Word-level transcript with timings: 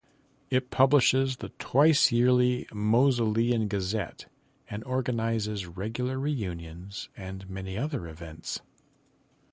It 0.49 0.71
publishes 0.71 1.37
the 1.37 1.49
twice-yearly 1.59 2.65
"Moseleian 2.71 3.67
Gazette", 3.69 4.25
and 4.67 4.83
organises 4.83 5.67
regular 5.67 6.17
reunions 6.19 7.09
and 7.15 7.47
many 7.47 7.77
other 7.77 8.07
events. 8.07 8.61